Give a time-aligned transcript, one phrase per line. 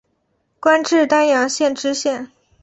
[0.59, 2.31] 官至丹阳县知县。